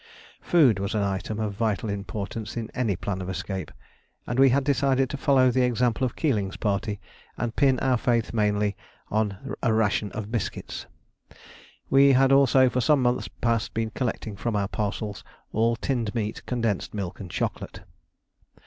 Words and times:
Food 0.41 0.79
was 0.79 0.95
an 0.95 1.03
item 1.03 1.39
of 1.39 1.53
vital 1.53 1.87
importance 1.87 2.57
in 2.57 2.71
any 2.73 2.95
plan 2.95 3.21
of 3.21 3.29
escape, 3.29 3.69
and 4.25 4.39
we 4.39 4.49
had 4.49 4.63
decided 4.63 5.11
to 5.11 5.15
follow 5.17 5.51
the 5.51 5.61
example 5.61 6.03
of 6.03 6.15
Keeling's 6.15 6.57
party 6.57 6.99
and 7.37 7.55
pin 7.55 7.77
our 7.81 7.97
faith 7.99 8.33
mainly 8.33 8.75
to 9.11 9.37
a 9.61 9.71
ration 9.71 10.11
of 10.13 10.31
biscuits. 10.31 10.87
We 11.91 12.13
had 12.13 12.31
also 12.31 12.67
for 12.67 12.81
some 12.81 13.03
months 13.03 13.27
past 13.41 13.75
been 13.75 13.91
collecting 13.91 14.35
from 14.35 14.55
our 14.55 14.67
parcels 14.67 15.23
all 15.53 15.75
tinned 15.75 16.15
meat, 16.15 16.43
condensed 16.47 16.95
milk, 16.95 17.19
and 17.19 17.29
chocolate. 17.29 17.81